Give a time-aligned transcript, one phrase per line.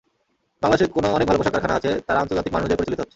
[0.61, 0.85] বাংলাদেশে
[1.17, 3.09] অনেক ভালো পোশাক কারখানা আছে, তারা আন্তর্জাতিক মান অনুযায়ী পরিচালিত হচ্ছে।